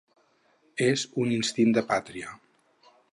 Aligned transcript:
És 0.85 1.03
un 1.25 1.33
instint 1.35 1.77
de 1.79 1.83
pàtria. 1.93 2.33